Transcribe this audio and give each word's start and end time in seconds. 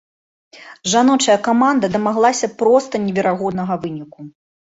Жаночая 0.93 1.35
каманда 1.47 1.89
дамаглася 1.95 2.49
проста 2.61 2.93
неверагоднага 3.05 3.79
выніку. 3.85 4.19